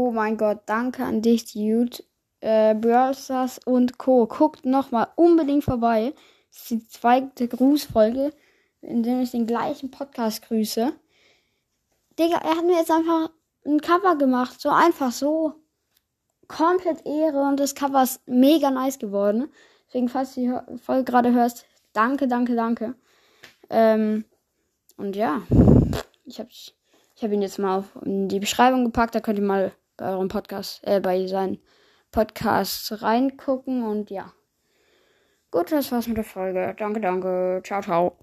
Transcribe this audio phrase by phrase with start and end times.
[0.00, 2.04] Oh mein Gott, danke an dich, Dude.
[2.38, 2.76] Äh,
[3.14, 4.28] Stars und Co.
[4.28, 6.14] Guckt nochmal unbedingt vorbei.
[6.52, 8.32] Das ist die zweite Grußfolge,
[8.80, 10.92] in der ich den gleichen Podcast grüße.
[12.16, 13.30] Digga, er hat mir jetzt einfach
[13.66, 14.60] ein Cover gemacht.
[14.60, 15.54] So einfach, so
[16.46, 17.42] komplett Ehre.
[17.42, 19.48] Und das Cover ist mega nice geworden.
[19.88, 22.94] Deswegen, falls du die Folge gerade hörst, danke, danke, danke.
[23.68, 24.26] Ähm,
[24.96, 25.42] und ja,
[26.24, 26.72] ich habe ich
[27.20, 29.16] hab ihn jetzt mal in die Beschreibung gepackt.
[29.16, 31.58] Da könnt ihr mal bei eurem Podcast, äh, bei seinen
[32.10, 33.82] Podcasts reingucken.
[33.82, 34.32] Und ja.
[35.50, 36.74] Gut, das war's mit der Folge.
[36.78, 37.60] Danke, danke.
[37.64, 38.18] Ciao, ciao.